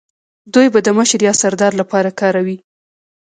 دوی 0.53 0.67
به 0.73 0.79
د 0.83 0.87
مشر 0.97 1.19
یا 1.27 1.33
سردار 1.41 1.73
لپاره 1.81 2.09
کاروی 2.19 2.57